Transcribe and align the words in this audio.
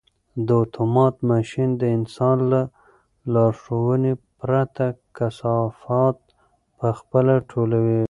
دا 0.47 0.55
اتومات 0.65 1.15
ماشین 1.31 1.69
د 1.81 1.83
انسان 1.97 2.37
له 2.51 2.61
لارښوونې 3.33 4.13
پرته 4.39 4.85
کثافات 5.17 6.17
په 6.77 6.87
خپله 6.99 7.35
ټولوي. 7.51 7.99